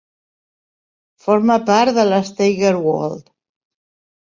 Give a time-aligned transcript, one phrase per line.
[1.25, 3.31] Forma part de la Steigerwald.